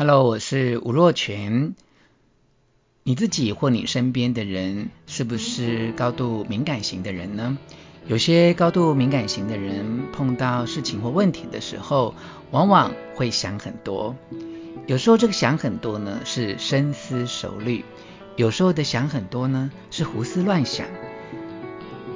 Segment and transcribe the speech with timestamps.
[0.00, 1.74] Hello，我是吴若权。
[3.02, 7.58] 你自己或你身边的人是不是高度敏感型的人呢？
[8.06, 12.14] 有些高度敏感型的人碰到事情或问题的时候，
[12.50, 14.16] 往往会想很多。
[14.86, 17.84] 有时候这个想很多呢，是深思熟虑；
[18.36, 20.86] 有时候的想很多呢，是胡思乱想。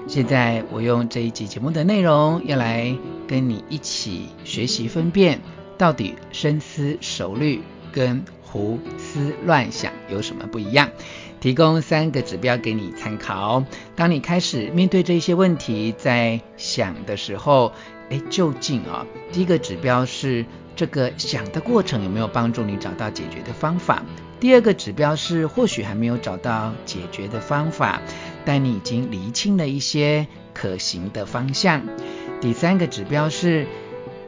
[0.08, 2.96] 现在我用这一集节目的内容，要来
[3.28, 5.42] 跟你一起学习分辨，
[5.76, 7.60] 到底深思熟虑
[7.94, 10.90] 跟胡思乱想有什么不一样？
[11.40, 13.64] 提供三个指标给你参考。
[13.94, 17.72] 当你开始面对这些问题，在想的时候，
[18.10, 20.44] 哎，究竟啊，第一个指标是
[20.74, 24.02] 这个想的过程有没有帮助你找到解决的方法？
[24.40, 28.02] 第二个指标是或许还没有找到解决的方法，
[28.44, 31.82] 但你已经厘清了一些可行的方向。
[32.40, 33.66] 第三个指标是，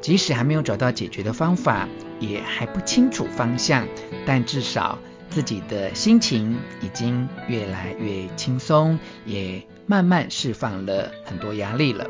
[0.00, 1.88] 即使还没有找到解决的方法，
[2.20, 3.86] 也还不清楚方向，
[4.24, 4.98] 但至少
[5.30, 12.06] 自己的心情已经越来越轻松，也慢慢释放了很多压力了。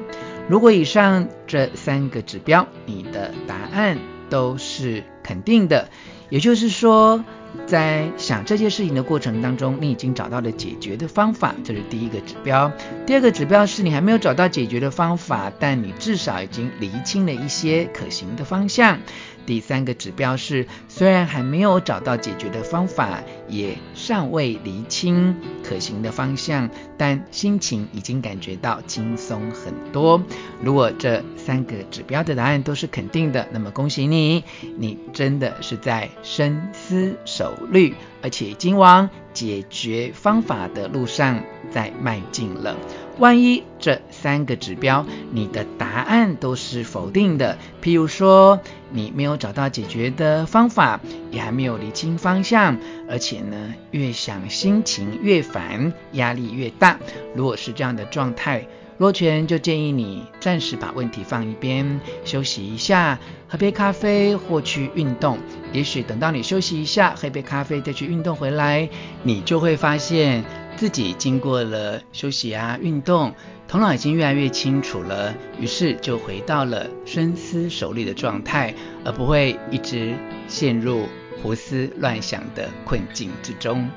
[0.48, 3.98] 如果以上这三个指标，你的答案
[4.30, 5.88] 都是肯定的，
[6.28, 7.24] 也就是说，
[7.66, 12.70] 在想这些事情的过程当中，你已经找到了解决的方法，这是第一个指标。
[13.06, 18.98] 第二个指标是你还没有找到解决的方法，但你至少已经厘清了一些可行的方向。
[19.46, 30.20] 第三个指标是，虽然还没有找到解决的方法，也尚未厘清可行的方向，但心情已经感觉到轻松很多。
[30.62, 34.44] 如果这三个指标的答案都是肯定的，那么恭喜你，
[34.78, 42.76] 你真的是在深思熟虑，而且已经往解决方法的路上在迈进了。
[43.18, 48.60] 万一这三个指标你的答案都是否定的，譬如说
[48.90, 52.78] 你没有找到解决的方法，也还没有理清方向，
[53.08, 56.98] 而且呢，越想心情越烦，压力越大。
[57.34, 58.66] 如果是这样的状态，
[58.98, 63.18] 若权就建议你暂时把问题放一边，休息一下，
[63.48, 65.38] 喝杯咖啡或去运动。
[65.72, 68.88] 也许等到你休息一下，喝杯咖啡再去运动回来，
[69.22, 70.44] 你就会发现。
[70.76, 73.34] 自己经过了休息啊、运动，
[73.66, 80.14] 头脑已经越来越清楚了，于是就回到了深思熟虑的状态，而不会一直
[80.48, 81.08] 陷入
[81.42, 83.88] 胡思乱想的困境之中。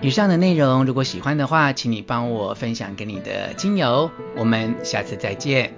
[0.00, 4.10] 以上的内容，如果喜欢的话，请你帮我分享给你的亲友。
[4.36, 5.72] 我们下次再见。